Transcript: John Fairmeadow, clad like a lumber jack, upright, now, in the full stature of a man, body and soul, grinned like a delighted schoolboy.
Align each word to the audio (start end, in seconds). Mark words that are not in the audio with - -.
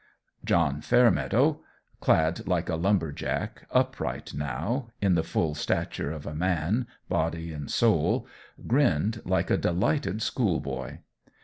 John 0.43 0.81
Fairmeadow, 0.81 1.61
clad 1.99 2.47
like 2.47 2.69
a 2.69 2.75
lumber 2.75 3.11
jack, 3.11 3.67
upright, 3.69 4.33
now, 4.33 4.87
in 4.99 5.13
the 5.13 5.21
full 5.23 5.53
stature 5.53 6.11
of 6.11 6.25
a 6.25 6.33
man, 6.33 6.87
body 7.07 7.53
and 7.53 7.69
soul, 7.69 8.25
grinned 8.65 9.21
like 9.25 9.51
a 9.51 9.57
delighted 9.57 10.23
schoolboy. 10.23 10.97